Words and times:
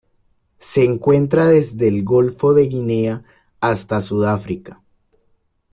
Se 0.57 0.83
encuentra 0.83 1.45
desde 1.45 1.87
el 1.87 2.03
Golfo 2.03 2.55
de 2.55 2.63
Guinea 2.63 3.21
hasta 3.59 4.01
Sudáfrica. 4.01 4.81